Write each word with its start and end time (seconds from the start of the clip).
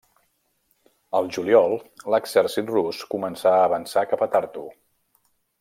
Al 1.19 1.29
juliol 1.35 1.77
l'exèrcit 2.15 2.73
rus 2.79 3.05
començà 3.15 3.55
a 3.59 3.63
avançar 3.69 4.09
cap 4.15 4.29
a 4.29 4.33
Tartu. 4.37 4.69